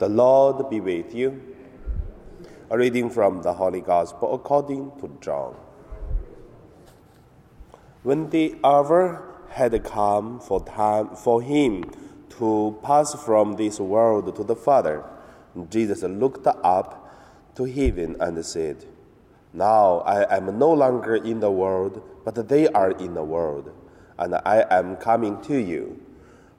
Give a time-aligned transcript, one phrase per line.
[0.00, 1.42] The Lord be with you.
[2.70, 5.54] A reading from the Holy Gospel according to John.
[8.02, 11.84] When the hour had come for time for him
[12.38, 15.04] to pass from this world to the Father,
[15.68, 18.86] Jesus looked up to heaven and said,
[19.52, 23.70] Now I am no longer in the world, but they are in the world,
[24.18, 26.00] and I am coming to you.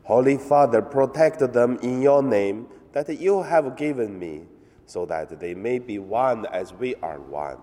[0.04, 4.44] Holy Father, protect them in your name that you have given me,
[4.86, 7.58] so that they may be one as we are one.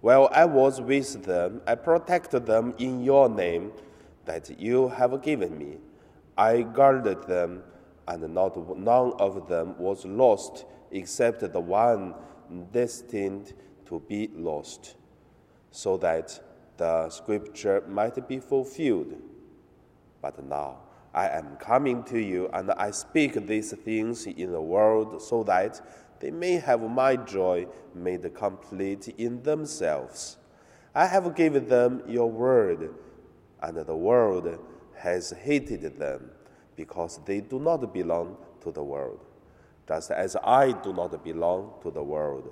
[0.00, 3.72] While I was with them, I protected them in your name
[4.24, 5.78] that you have given me.
[6.36, 7.62] I guarded them,
[8.08, 12.14] and not none of them was lost except the one
[12.72, 13.52] destined
[13.86, 14.96] to be lost,
[15.70, 16.40] so that
[16.76, 19.14] the scripture might be fulfilled.
[20.22, 20.78] But now,
[21.12, 25.80] I am coming to you, and I speak these things in the world so that
[26.20, 30.36] they may have my joy made complete in themselves.
[30.94, 32.94] I have given them your word,
[33.62, 34.58] and the world
[34.96, 36.30] has hated them
[36.76, 39.20] because they do not belong to the world,
[39.88, 42.50] just as I do not belong to the world.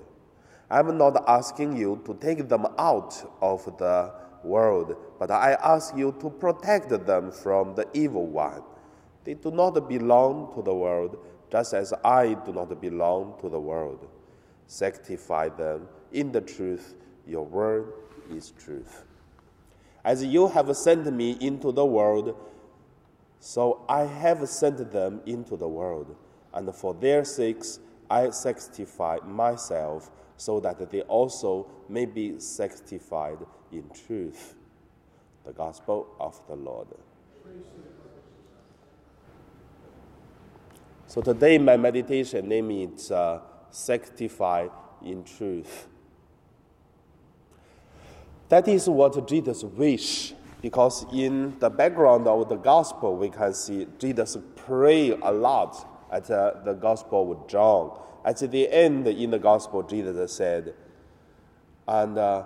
[0.69, 6.15] I'm not asking you to take them out of the world, but I ask you
[6.19, 8.63] to protect them from the evil one.
[9.23, 11.17] They do not belong to the world,
[11.51, 14.07] just as I do not belong to the world.
[14.67, 16.95] Sanctify them in the truth.
[17.27, 17.93] Your word
[18.31, 19.03] is truth.
[20.03, 22.35] As you have sent me into the world,
[23.39, 26.15] so I have sent them into the world,
[26.53, 33.39] and for their sakes I sanctify myself, so that they also may be sanctified
[33.73, 34.55] in truth.
[35.45, 36.87] The Gospel of the Lord.
[41.07, 44.69] So today, my meditation name is uh, Sanctify
[45.03, 45.87] in Truth.
[48.47, 53.87] That is what Jesus wish, because in the background of the gospel, we can see
[53.97, 57.97] Jesus pray a lot at uh, the Gospel with John.
[58.25, 60.73] At the end, in the gospel, Jesus said,
[61.87, 62.43] and uh,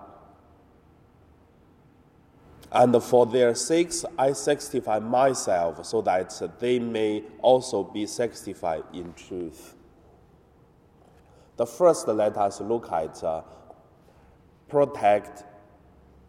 [2.71, 9.13] and for their sakes I sanctify myself, so that they may also be sanctified in
[9.13, 9.75] truth.
[11.57, 13.41] The first, let us look at uh,
[14.69, 15.43] protect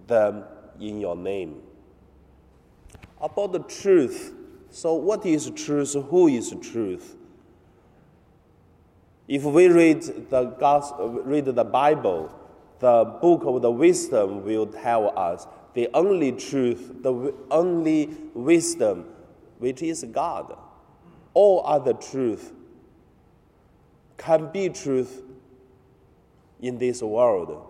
[0.06, 0.44] them
[0.80, 1.62] in your name.
[3.20, 4.34] About the truth.
[4.70, 5.94] So, what is truth?
[5.94, 7.16] Who is truth?
[9.26, 12.30] If we read the gospel, read the Bible,
[12.80, 19.06] the book of the wisdom will tell us the only truth, the only wisdom,
[19.58, 20.56] which is God.
[21.32, 22.52] All other truth
[24.18, 25.22] can be truth
[26.60, 27.66] in this world,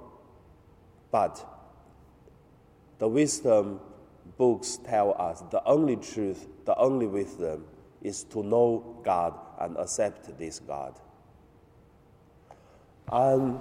[1.11, 1.45] but
[2.99, 3.81] the wisdom
[4.37, 7.65] books tell us the only truth, the only wisdom
[8.03, 10.95] is to know God and accept this God.
[13.11, 13.61] And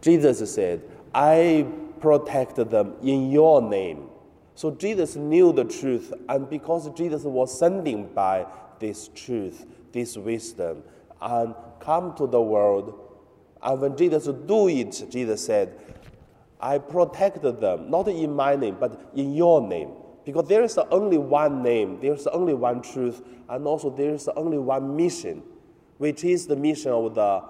[0.00, 0.82] Jesus said,
[1.14, 1.66] I
[2.00, 4.08] protect them in your name.
[4.54, 8.46] So Jesus knew the truth, and because Jesus was sending by
[8.80, 10.82] this truth, this wisdom,
[11.20, 12.98] and come to the world,
[13.62, 15.78] and when Jesus do it, Jesus said,
[16.60, 19.90] I protect them, not in my name, but in your name.
[20.24, 24.28] Because there is only one name, there is only one truth, and also there is
[24.28, 25.42] only one mission,
[25.98, 27.42] which is the mission of the,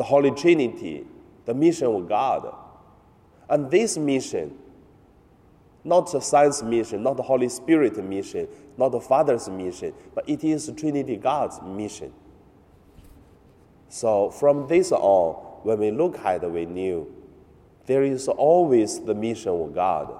[0.00, 1.04] the Holy Trinity,
[1.44, 2.56] the mission of God.
[3.50, 4.56] And this mission,
[5.84, 10.42] not the science mission, not the Holy Spirit mission, not the Father's mission, but it
[10.42, 12.14] is Trinity God's mission.
[13.90, 15.34] So from this on,
[15.64, 17.14] when we look at it, we knew
[17.84, 20.14] there is always the mission of God.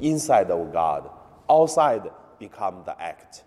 [0.00, 1.10] Inside of God,
[1.50, 2.08] outside
[2.38, 3.44] become the act,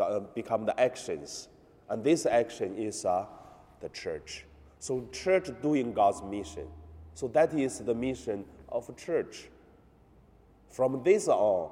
[0.00, 1.46] uh, become the actions.
[1.88, 3.26] And this action is uh,
[3.82, 4.46] the church.
[4.78, 6.66] So, church doing God's mission.
[7.14, 9.48] So, that is the mission of church.
[10.70, 11.70] From this on,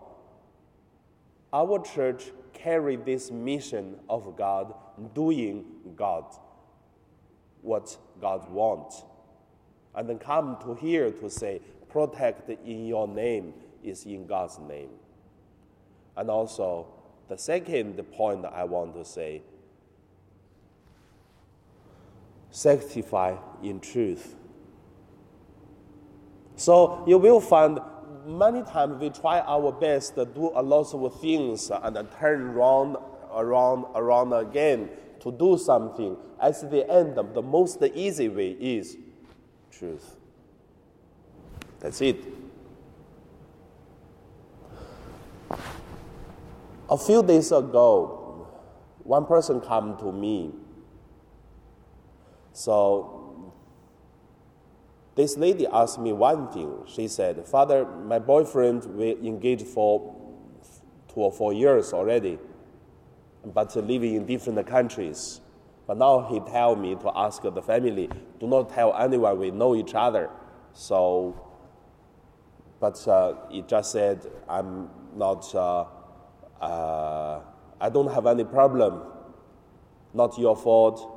[1.52, 4.74] our church carry this mission of God,
[5.14, 5.64] doing
[5.96, 6.24] God
[7.62, 9.02] what God wants.
[9.94, 14.90] And then come to here to say, protect in your name is in God's name.
[16.16, 16.86] And also,
[17.28, 19.42] the second point I want to say
[22.60, 24.36] sanctify in truth.
[26.56, 27.78] So you will find
[28.26, 32.96] many times we try our best to do a lot of things and turn around
[33.34, 34.90] around, around again
[35.20, 36.16] to do something.
[36.40, 38.96] At the end, the most easy way is
[39.70, 40.16] truth.
[41.78, 42.24] That's it.
[46.90, 48.48] A few days ago,
[49.04, 50.52] one person came to me.
[52.52, 53.52] So
[55.14, 56.84] this lady asked me one thing.
[56.86, 60.16] She said, Father, my boyfriend, we engaged for
[61.12, 62.38] two or four years already,
[63.44, 65.40] but living in different countries.
[65.86, 68.08] But now he tell me to ask the family,
[68.38, 70.30] do not tell anyone we know each other.
[70.72, 71.34] So,
[72.78, 75.86] but uh, he just said, I'm not, uh,
[76.60, 77.40] uh,
[77.80, 79.02] I don't have any problem.
[80.14, 81.09] Not your fault,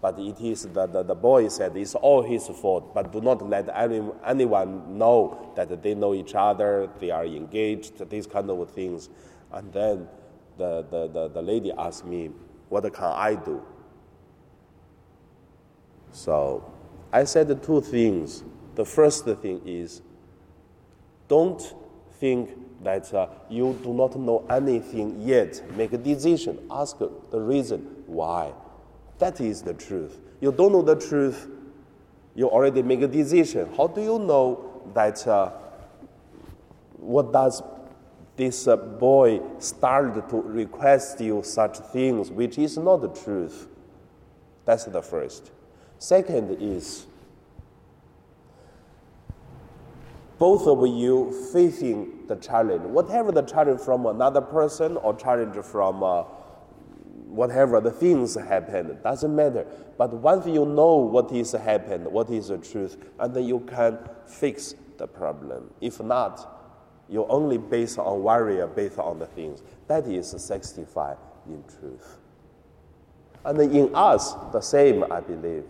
[0.00, 2.94] but it is the, the, the boy said it's all his fault.
[2.94, 8.08] But do not let any, anyone know that they know each other, they are engaged,
[8.08, 9.10] these kind of things.
[9.52, 10.08] And then
[10.56, 12.30] the, the, the, the lady asked me,
[12.70, 13.62] What can I do?
[16.12, 16.72] So
[17.12, 18.42] I said two things.
[18.76, 20.00] The first thing is
[21.28, 21.74] don't
[22.18, 22.50] think
[22.82, 25.62] that uh, you do not know anything yet.
[25.76, 26.58] Make a decision.
[26.70, 28.52] Ask the reason why.
[29.20, 30.18] That is the truth.
[30.40, 31.46] You don't know the truth,
[32.34, 33.68] you already make a decision.
[33.76, 35.50] How do you know that uh,
[36.96, 37.62] what does
[38.36, 43.68] this uh, boy started to request you such things, which is not the truth?
[44.64, 45.50] That's the first.
[45.98, 47.04] Second is
[50.38, 56.02] both of you facing the challenge, whatever the challenge from another person or challenge from
[56.02, 56.24] uh,
[57.30, 59.66] whatever the things happen, doesn't matter.
[59.96, 63.98] But once you know what is happened, what is the truth, and then you can
[64.26, 65.70] fix the problem.
[65.80, 66.58] If not,
[67.08, 69.62] you only based on worry, based on the things.
[69.88, 71.16] That is sanctified
[71.46, 72.18] in truth.
[73.44, 75.64] And in us, the same, I believe.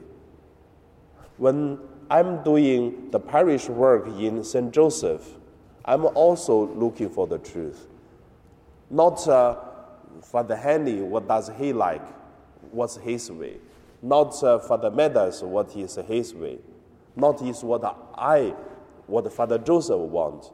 [1.39, 1.79] When
[2.11, 4.73] I'm doing the parish work in St.
[4.73, 5.27] Joseph,
[5.85, 7.87] I'm also looking for the truth.
[8.91, 9.57] Not uh,
[10.43, 12.07] the Henry, what does he like?
[12.71, 13.57] What's his way?
[14.03, 16.59] Not uh, the Meadows, what is his way?
[17.17, 17.85] Not is what
[18.15, 18.55] I,
[19.07, 20.51] what Father Joseph wants.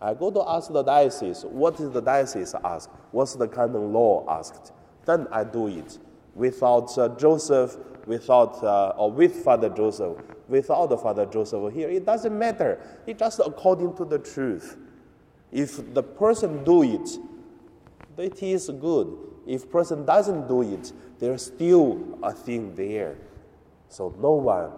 [0.00, 2.90] I go to ask the diocese, what is the diocese ask?
[3.12, 4.72] What's the canon law asked?
[5.06, 5.98] Then I do it.
[6.34, 7.76] Without uh, Joseph,
[8.06, 10.18] without, uh, or with Father Joseph,
[10.48, 12.80] without the Father Joseph here, it doesn't matter.
[13.06, 14.76] It's just according to the truth.
[15.52, 17.08] If the person do it,
[18.18, 19.16] it is good.
[19.46, 23.16] If person doesn't do it, there's still a thing there.
[23.88, 24.70] So no one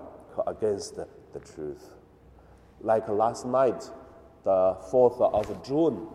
[0.47, 1.07] against the,
[1.55, 1.91] truth.
[2.81, 3.91] Like last night,
[4.45, 6.07] the 4th of June,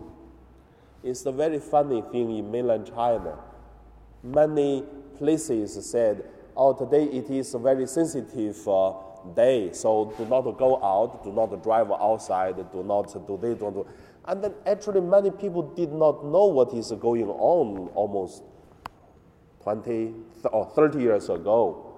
[1.04, 3.38] it's a very funny thing in mainland China.
[4.24, 4.86] Many
[5.18, 6.24] places said,
[6.56, 8.94] oh, today it is a very sensitive uh,
[9.36, 13.65] day, so do not go out, do not drive outside, do not do this, do
[13.65, 13.88] not do.
[14.30, 18.44] And then actually many people did not know what is going on almost
[19.64, 20.14] 20
[20.52, 21.96] or 30 years ago.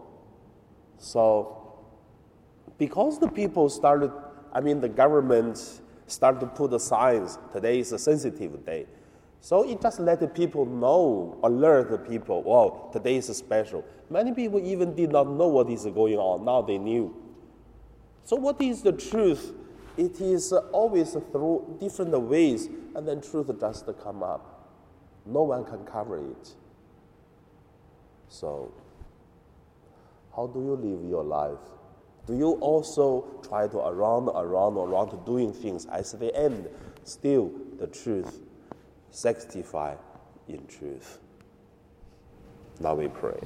[0.98, 1.76] So
[2.78, 4.14] because the people started,
[4.54, 8.86] I mean the government started to put the signs, today is a sensitive day.
[9.42, 13.84] So it just let the people know, alert the people, wow, today is special.
[14.10, 16.46] Many people even did not know what is going on.
[16.46, 17.14] Now they knew.
[18.24, 19.54] So what is the truth?
[19.98, 24.70] It is always through different ways, and then truth just come up.
[25.26, 26.56] No one can cover it.
[28.30, 28.74] So,
[30.36, 31.60] how do you live your life?
[32.26, 36.70] Do you also try to around, around, around doing things at the end?
[37.04, 38.40] Still, the truth
[39.10, 39.96] sanctify
[40.48, 41.20] in truth.
[42.80, 43.40] Now we pray.